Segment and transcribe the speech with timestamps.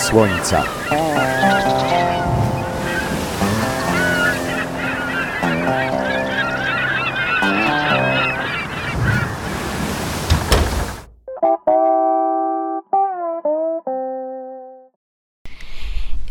[0.00, 0.64] słońca.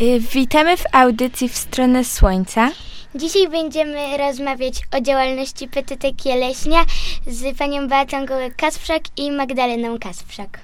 [0.02, 2.72] Y, Witamy w audycji w stronę słońca.
[3.16, 6.86] Dzisiaj będziemy rozmawiać o działalności PTT Kieleśnia
[7.28, 10.60] z panią Beatą Gołek-Kasprzak i Magdaleną Kasprzak.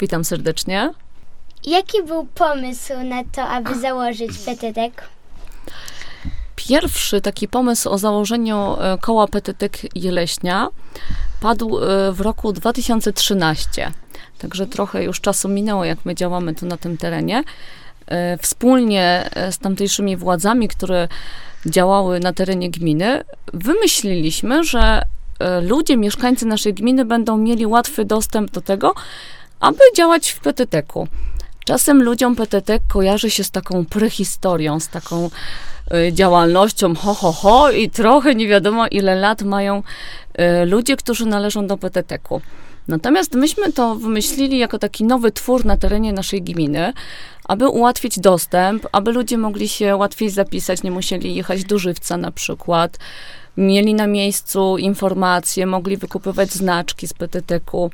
[0.00, 1.03] Witam serdecznie.
[1.66, 4.90] Jaki był pomysł na to, aby założyć PTT?
[6.56, 10.68] Pierwszy taki pomysł o założeniu e, koła PTT Jeleśnia
[11.40, 13.92] padł e, w roku 2013.
[14.38, 17.44] Także trochę już czasu minęło, jak my działamy tu na tym terenie.
[18.06, 21.08] E, Wspólnie z tamtejszymi władzami, które
[21.66, 25.02] działały na terenie gminy, wymyśliliśmy, że
[25.62, 28.94] ludzie, mieszkańcy naszej gminy będą mieli łatwy dostęp do tego,
[29.60, 31.08] aby działać w PTT-ku.
[31.64, 35.30] Czasem ludziom PTT kojarzy się z taką prehistorią, z taką
[35.94, 39.82] y, działalnością ho, ho, ho i trochę nie wiadomo ile lat mają
[40.62, 42.40] y, ludzie, którzy należą do PTT-ku.
[42.88, 46.92] Natomiast myśmy to wymyślili jako taki nowy twór na terenie naszej gminy,
[47.44, 52.30] aby ułatwić dostęp, aby ludzie mogli się łatwiej zapisać, nie musieli jechać do żywca na
[52.30, 52.98] przykład,
[53.56, 57.90] mieli na miejscu informacje, mogli wykupywać znaczki z PTT-ku.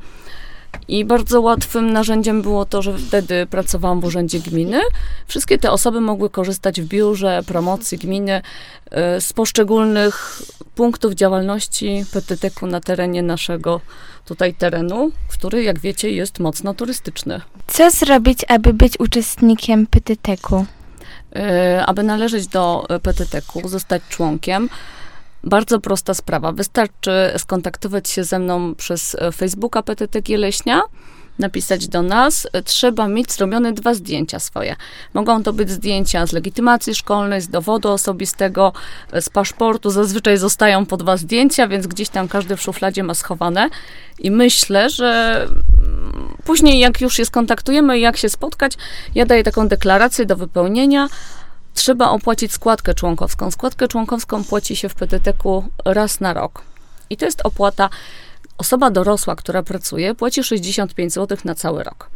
[0.89, 4.81] I bardzo łatwym narzędziem było to, że wtedy pracowałam w urzędzie gminy.
[5.27, 8.43] Wszystkie te osoby mogły korzystać w biurze promocji gminy
[9.17, 10.43] y, z poszczególnych
[10.75, 13.81] punktów działalności PTT-ku na terenie naszego
[14.25, 17.41] tutaj terenu, który, jak wiecie, jest mocno turystyczny.
[17.67, 20.67] Co zrobić, aby być uczestnikiem PTT-ku?
[21.37, 24.69] Y, Aby należeć do y, PTT-ku, zostać członkiem,
[25.45, 26.53] bardzo prosta sprawa.
[26.53, 30.83] Wystarczy skontaktować się ze mną przez e, Facebooka PTT Gieleśnia,
[31.41, 32.49] napisać do nas.
[32.65, 34.77] Trzeba mieć zrobione dwa zdjęcia swoje.
[35.15, 38.73] Mogą to być zdjęcia z legitymacji szkolnej, z dowodu osobistego,
[39.13, 39.91] e, z paszportu.
[39.91, 43.69] Zazwyczaj zostają po dwa zdjęcia, więc gdzieś tam każdy w szufladzie ma schowane.
[44.19, 48.73] I myślę, że mm, później jak już się skontaktujemy, jak się spotkać,
[49.15, 51.09] ja daję taką deklarację do wypełnienia.
[51.81, 53.51] Trzeba opłacić składkę członkowską.
[53.51, 56.63] Składkę członkowską płaci się w PTT-ku raz na rok.
[57.11, 57.91] I to jest opłata.
[58.59, 62.11] Osoba dorosła, która pracuje, płaci 65 zł na cały rok.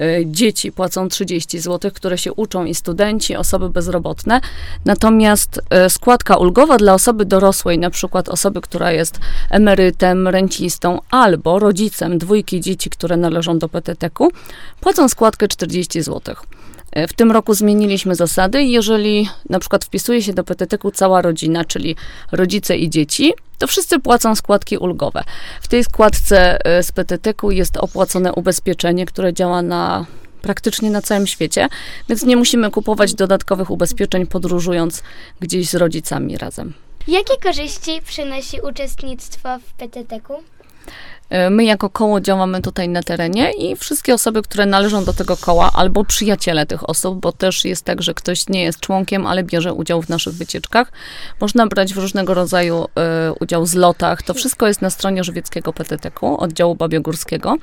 [0.00, 4.40] Y, Dzieci płacą 30 zł, które się uczą i studenci, osoby bezrobotne.
[4.84, 9.20] Natomiast y, składka ulgowa dla osoby dorosłej, na przykład osoby, która jest
[9.50, 14.32] emerytem, rencistą albo rodzicem dwójki dzieci, które należą do PTT-ku,
[14.80, 16.34] płacą składkę 40 zł.
[16.92, 18.62] E, W tym roku zmieniliśmy zasady.
[18.62, 21.96] Jeżeli na przykład wpisuje się do PTT-ku cała rodzina, czyli
[22.32, 25.24] rodzice i dzieci, to wszyscy płacą składki ulgowe.
[25.62, 30.06] W tej składce e, z PTT-ku jest opłacone ubezpieczenie, które działa na
[30.42, 31.68] praktycznie na całym świecie,
[32.08, 35.02] więc nie musimy kupować dodatkowych ubezpieczeń podróżując
[35.40, 36.72] gdzieś z rodzicami razem.
[37.08, 40.34] Jakie korzyści przynosi uczestnictwo w PTT-ku?
[41.32, 45.36] E, My jako koło działamy tutaj na terenie i wszystkie osoby, które należą do tego
[45.36, 49.44] koła, albo przyjaciele tych osób, bo też jest tak, że ktoś nie jest członkiem, ale
[49.44, 50.92] bierze udział w naszych wycieczkach.
[51.40, 54.22] Można brać w różnego rodzaju e, udział w zlotach.
[54.22, 57.56] To wszystko jest na stronie żywieckiego PTT-ku, oddziału Babiogórskiego.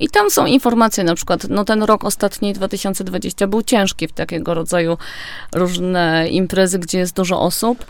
[0.00, 4.54] I tam są informacje, na przykład, no ten rok ostatni, 2020, był ciężki w takiego
[4.54, 4.98] rodzaju
[5.54, 7.84] różne imprezy, gdzie jest dużo osób,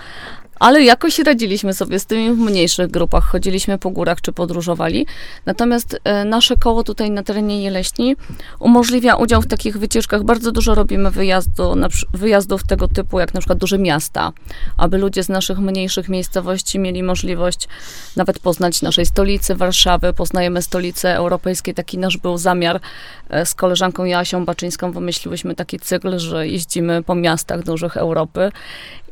[0.58, 3.24] ale jakoś radziliśmy sobie z tymi w mniejszych grupach.
[3.24, 5.06] Chodziliśmy po górach czy podróżowali.
[5.46, 8.16] Natomiast e, nasze koło tutaj na terenie Jeleśni
[8.58, 10.22] umożliwia udział w takich wycieczkach.
[10.24, 11.74] Bardzo dużo robimy wyjazdu,
[12.14, 14.32] wyjazdów tego typu, jak na przykład duże miasta,
[14.76, 17.68] aby ludzie z naszych mniejszych miejscowości mieli możliwość
[18.16, 20.12] nawet poznać naszej stolicy Warszawy.
[20.12, 21.74] Poznajemy stolicę europejskie.
[21.74, 22.80] Taki nasz był zamiar
[23.28, 24.92] e, z koleżanką Jasią Baczyńską.
[24.92, 28.50] Wymyśliłyśmy taki cykl, że jeździmy po miastach dużych Europy.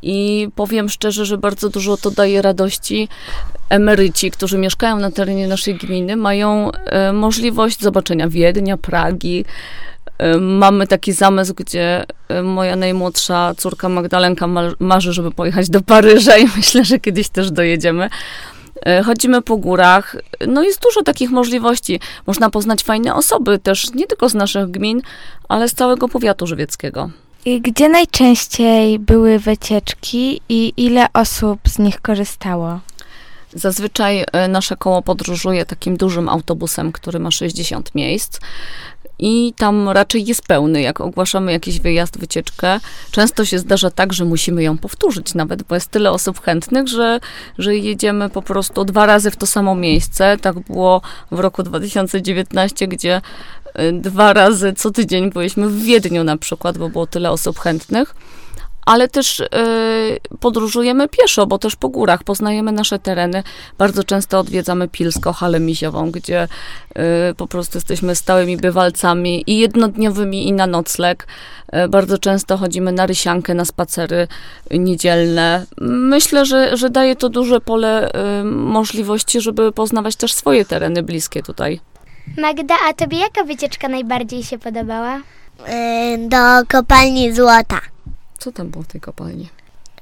[0.09, 3.09] I powiem szczerze, że bardzo dużo to daje radości.
[3.69, 9.45] Emeryci, którzy mieszkają na terenie naszej gminy, mają e, możliwość zobaczenia Wiednia, Pragi.
[10.19, 15.81] E, mamy taki zamysł, gdzie e, moja najmłodsza córka Magdalenka ma- marzy, żeby pojechać do
[15.81, 18.11] Paryża i myślę, że kiedyś też dojedziemy.
[19.05, 20.17] Chodzimy po górach.
[20.47, 22.01] No jest dużo takich możliwości.
[22.27, 25.03] Można poznać fajne osoby też, nie tylko z naszych gmin,
[25.49, 27.11] ale z całego powiatu żywieckiego.
[27.47, 32.81] Gdzie najczęściej były wycieczki i ile osób z nich korzystało?
[33.55, 38.41] Zazwyczaj e, nasze koło podróżuje takim dużym autobusem, który ma 60 miejsc.
[39.19, 40.83] I tam raczej jest pełny.
[40.83, 42.81] Jak ogłaszamy jakiś wyjazd, wycieczkę,
[43.11, 47.21] często się zdarza tak, że musimy ją powtórzyć nawet, bo jest tyle osób chętnych, że,
[47.59, 50.37] że jedziemy po prostu dwa razy w to samo miejsce.
[50.41, 53.21] Tak było w roku 2019, gdzie
[53.79, 58.15] y, dwa razy co tydzień byliśmy w Wiedniu na przykład, bo było tyle osób chętnych
[58.87, 59.47] ale też y,
[60.41, 63.43] podróżujemy pieszo, bo też po górach poznajemy nasze tereny.
[63.79, 66.49] Bardzo często odwiedzamy Pilsko, halę miziową, gdzie
[67.31, 71.27] y, po prostu jesteśmy stałymi bywalcami i jednodniowymi i na nocleg.
[71.85, 74.29] Y, bardzo często chodzimy na rysiankę, na spacery
[74.71, 75.67] niedzielne.
[75.81, 78.11] Myślę, że, że daje to duże pole
[78.45, 81.81] możliwości, żeby poznawać też swoje tereny bliskie tutaj.
[82.39, 85.21] Magda, a tobie jaka wycieczka najbardziej się podobała?
[86.19, 87.81] do kopalni złota.
[88.39, 89.49] Co tam było w tej kopalni?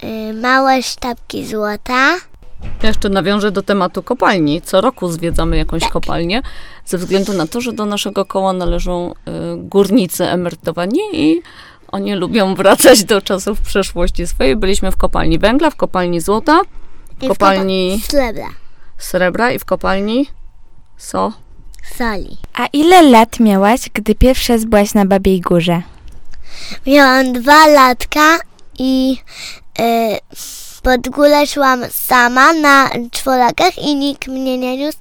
[0.05, 2.17] Y, małe sztabki złota.
[2.83, 4.63] Ja jeszcze nawiążę do tematu kopalni.
[4.63, 6.43] Co roku zwiedzamy jakąś kopalnię,
[6.85, 9.15] ze względu na to, że do naszego koła należą y,
[9.57, 11.43] górnicy emerytowani i
[11.93, 14.57] oni lubią wracać do czasów przeszłości swojej.
[14.57, 16.61] Byliśmy w kopalni węgla, w kopalni złota,
[17.19, 18.49] w I kopalni w srebra.
[18.99, 20.27] srebra i w kopalni
[20.97, 21.33] so.
[21.99, 22.37] Soli.
[22.55, 25.83] A ile lat miałaś, gdy pierwszy raz byłaś na Babiej Górze?
[26.87, 28.39] Miałam dwa latka
[28.79, 29.17] i
[29.81, 30.19] y,
[30.83, 34.99] pod górę szłam sama na czworakach i nikt mnie nie niósł,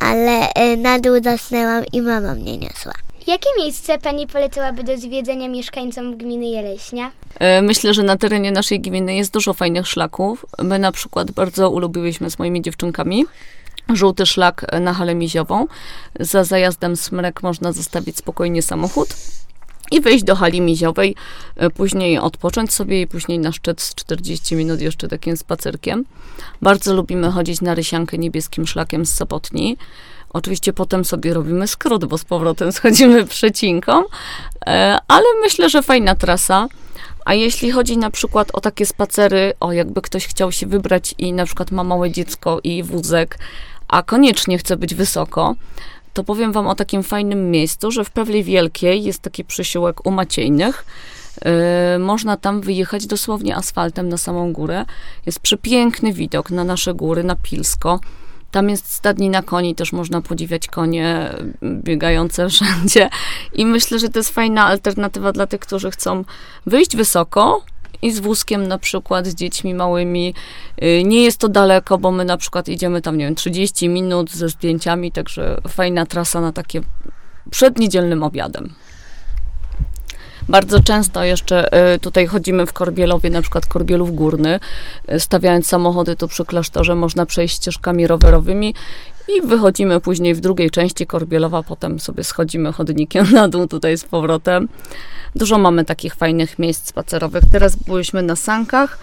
[0.00, 2.92] ale y, na dół zasnęłam i mama mnie niosła.
[3.26, 7.10] Jakie miejsce pani poleciłaby do zwiedzenia mieszkańcom gminy Jeleśnia?
[7.38, 10.46] E, Myślę, że na terenie naszej gminy jest dużo fajnych szlaków.
[10.58, 13.24] My na przykład bardzo ulubiłyśmy z moimi dziewczynkami
[13.94, 15.66] żółty szlak na halę miziową.
[16.20, 19.08] Za zajazdem Smrek można zostawić spokojnie samochód
[19.90, 21.14] i wyjść do hali miziowej,
[21.56, 26.04] e, później odpocząć sobie i później na szczyt z 40 minut jeszcze takim spacerkiem.
[26.62, 29.76] Bardzo lubimy chodzić na Rysiankę niebieskim szlakiem z Sopotni.
[30.30, 34.04] Oczywiście potem sobie robimy skrót, bo z powrotem schodzimy przecinką,
[34.66, 36.68] e, ale myślę, że fajna trasa.
[37.24, 41.32] A jeśli chodzi na przykład o takie spacery, o jakby ktoś chciał się wybrać i
[41.32, 43.38] na przykład ma małe dziecko i wózek,
[43.88, 45.54] a koniecznie chce być wysoko,
[46.16, 50.10] to powiem wam o takim fajnym miejscu, że w Pewli Wielkiej jest taki przysiłek u
[50.10, 50.86] Maciejnych.
[51.44, 54.84] Yy, można tam wyjechać dosłownie asfaltem na samą górę.
[55.26, 58.00] Jest przepiękny widok na nasze góry, na Pilsko.
[58.50, 63.10] Tam jest stadnina koni, też można podziwiać konie biegające wszędzie.
[63.52, 66.24] I myślę, że to jest fajna alternatywa dla tych, którzy chcą
[66.66, 67.64] wyjść wysoko,
[68.02, 70.34] i z wózkiem na przykład, z dziećmi małymi.
[70.82, 74.30] Y, nie jest to daleko, bo my na przykład idziemy tam, nie wiem, 30 minut
[74.30, 76.80] ze zdjęciami, także fajna trasa na takie
[77.50, 78.74] przed niedzielnym obiadem.
[80.48, 84.60] Bardzo często jeszcze y, tutaj chodzimy w Korbielowie, na przykład Korbielów Górny,
[85.12, 88.74] y, stawiając samochody tu przy klasztorze, można przejść ścieżkami rowerowymi
[89.28, 94.04] i wychodzimy później w drugiej części Korbielowa, potem sobie schodzimy chodnikiem na dół tutaj z
[94.04, 94.68] powrotem.
[95.34, 97.44] Dużo mamy takich fajnych miejsc spacerowych.
[97.52, 98.98] Teraz byliśmy na Sankach,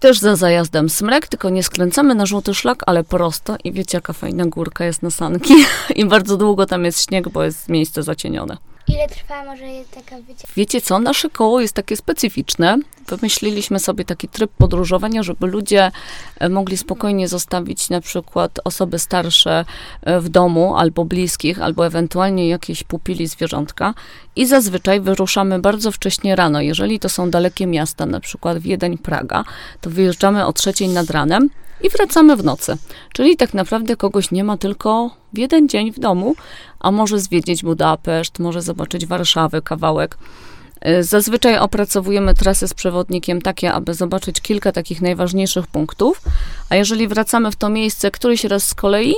[0.00, 4.12] też za zajazdem Smrek, tylko nie skręcamy na żółty szlak, ale prosto i wiecie jaka
[4.12, 5.54] fajna górka jest na Sanki
[5.96, 8.56] i bardzo długo tam jest śnieg, bo jest miejsce zacienione.
[8.88, 9.64] Ile trwa może
[9.94, 10.52] taka wycieczka?
[10.56, 12.78] Wiecie co, nasze koło jest takie specyficzne.
[13.08, 15.90] Wymyśliliśmy sobie taki tryb podróżowania, żeby ludzie
[16.40, 19.64] e, mogli spokojnie zostawić na przykład osoby starsze
[20.02, 23.94] e, w domu, albo bliskich, albo ewentualnie jakieś pupili zwierzątka.
[24.36, 26.60] I zazwyczaj wyruszamy bardzo wcześnie rano.
[26.60, 29.44] Jeżeli to są dalekie miasta, na przykład Wiedeń, Praga,
[29.80, 32.76] to wyjeżdżamy o trzeciej nad ranem i wracamy w nocy.
[33.12, 36.34] Czyli tak naprawdę kogoś nie ma tylko w jeden dzień w domu,
[36.80, 40.18] a może zwiedzić Budapeszt, może zobaczyć Warszawę, kawałek.
[40.86, 46.22] Y, zazwyczaj opracowujemy trasy z przewodnikiem takie, aby zobaczyć kilka takich najważniejszych punktów,
[46.70, 49.14] a jeżeli wracamy w to miejsce któryś raz z kolei,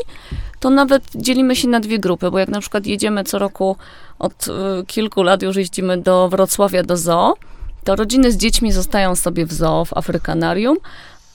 [0.61, 3.77] to nawet dzielimy się na dwie grupy, bo jak na przykład jedziemy co roku
[4.19, 4.51] od y,
[4.87, 7.35] kilku lat już jeździmy do Wrocławia do zoo,
[7.85, 10.77] to rodziny z dziećmi zostają sobie w zoo, w Afrykanarium,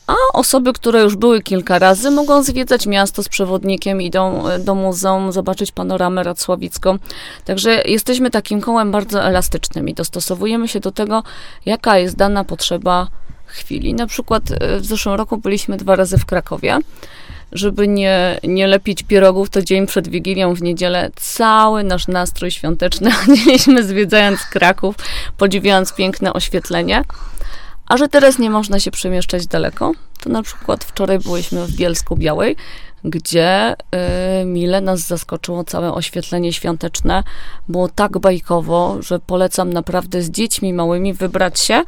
[0.07, 4.75] a osoby, które już były kilka razy, mogą zwiedzać miasto z przewodnikiem, idą e, do
[4.75, 6.97] muzeum, zobaczyć panoramę racławicką.
[7.45, 11.23] Także jesteśmy takim kołem bardzo elastycznym i dostosowujemy się do tego,
[11.65, 13.07] jaka jest dana potrzeba
[13.45, 13.93] chwili.
[13.93, 16.77] Na przykład e, w zeszłym roku byliśmy dwa razy w Krakowie.
[17.51, 23.11] Żeby nie, nie lepić pierogów, to dzień przed Wigilią w niedzielę cały nasz nastrój świąteczny
[23.45, 24.95] mieliśmy zwiedzając Kraków,
[25.37, 27.03] podziwiając piękne oświetlenie.
[27.87, 29.91] A że teraz nie można się przemieszczać daleko,
[30.23, 32.55] to na przykład wczoraj byliśmy w Bielsku Białej,
[33.03, 33.73] gdzie
[34.41, 37.23] y, mile nas zaskoczyło całe oświetlenie świąteczne.
[37.67, 41.83] Było tak bajkowo, że polecam naprawdę z dziećmi małymi wybrać się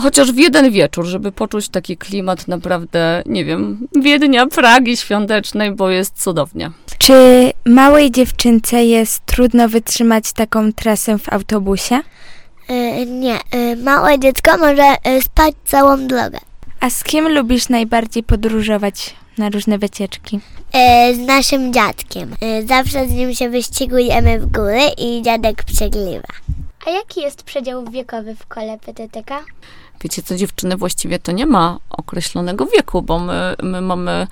[0.00, 5.90] chociaż w jeden wieczór, żeby poczuć taki klimat naprawdę, nie wiem, Wiednia, Pragi świątecznej, bo
[5.90, 6.70] jest cudownie.
[6.98, 12.00] Czy małej dziewczynce jest trudno wytrzymać taką trasę w autobusie?
[12.70, 16.38] Y, nie, y, małe dziecko może y, spać całą drogę.
[16.80, 20.40] A z kim lubisz najbardziej podróżować na różne wycieczki?
[20.76, 22.34] Y, z naszym dziadkiem.
[22.42, 26.28] Y, zawsze z nim się wyścigujemy w góry i dziadek przegrywa.
[26.86, 29.44] A jaki jest przedział wiekowy w kole PTTK?
[30.00, 34.26] Wiecie co, dziewczyny, właściwie to nie ma określonego wieku, bo my, my mamy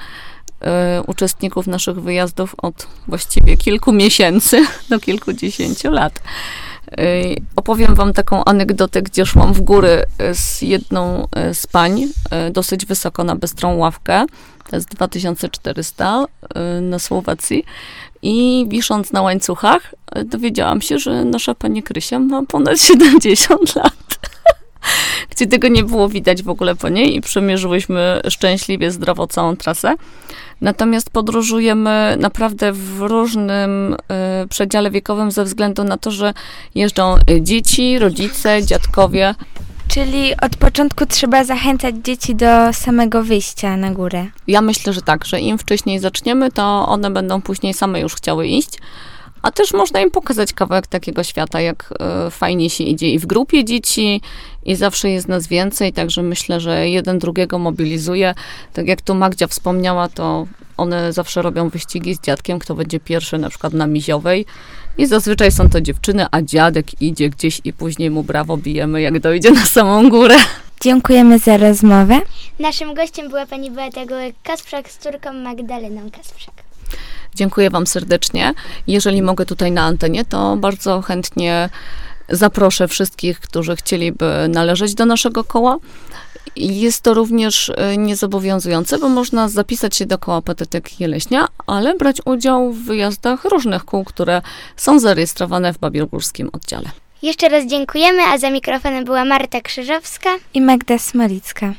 [0.60, 6.20] e, uczestników naszych wyjazdów od właściwie kilku miesięcy do kilkudziesięciu lat.
[6.92, 7.04] E,
[7.56, 12.06] opowiem wam taką anegdotę, gdzie szłam w góry e, z jedną e, z pań,
[12.52, 14.26] dosyć wysoko na bystrą ławkę,
[14.70, 16.24] to jest 2400
[16.54, 17.64] e, na Słowacji.
[18.22, 24.18] I wisząc na łańcuchach, dowiedziałam się, że nasza pani Krysia ma ponad 70 lat.
[25.30, 29.94] Gdzie tego nie było widać w ogóle po niej i przemierzyłyśmy szczęśliwie, zdrowo całą trasę.
[30.60, 33.94] Natomiast podróżujemy naprawdę w różnym
[34.44, 36.34] y, przedziale wiekowym ze względu na to, że
[36.74, 39.34] jeżdżą y, dzieci, rodzice, dziadkowie.
[39.88, 44.26] Czyli od początku trzeba zachęcać dzieci do samego wyjścia na górę.
[44.46, 48.46] Ja myślę, że tak, że im wcześniej zaczniemy, to one będą później same już chciały
[48.46, 48.78] iść.
[49.42, 53.26] A też można im pokazać kawałek takiego świata, jak e, fajnie się idzie i w
[53.26, 54.20] grupie dzieci,
[54.66, 58.34] i zawsze jest nas więcej, także myślę, że jeden drugiego mobilizuje.
[58.72, 63.38] Tak jak tu Magdzia wspomniała, to one zawsze robią wyścigi z dziadkiem, kto będzie pierwszy
[63.38, 64.46] na przykład na Miziowej.
[64.98, 69.20] I zazwyczaj są to dziewczyny, a dziadek idzie gdzieś i później mu brawo bijemy, jak
[69.20, 70.36] dojdzie na samą górę.
[70.80, 72.20] Dziękujemy za rozmowę.
[72.58, 76.54] Naszym gościem była pani Beata Gołek-Kasprzak z córką Magdaleną Kasprzak.
[77.36, 78.54] Dziękuję Wam serdecznie.
[78.86, 81.68] Jeżeli mogę tutaj na antenie, to bardzo chętnie
[82.28, 85.78] zaproszę wszystkich, którzy chcieliby należeć do naszego koła.
[86.56, 92.16] Jest to również e, niezobowiązujące, bo można zapisać się do koła PTTK Jeleśnia, ale brać
[92.24, 94.42] udział w wyjazdach różnych kół, które
[94.76, 96.90] są zarejestrowane w Babielgórskim oddziale.
[97.22, 100.30] Jeszcze raz dziękujemy, a za mikrofonem była Marta Krzyżowska.
[100.54, 101.72] I Magda Smalicka.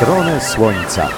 [0.00, 1.08] Stronę Słońca.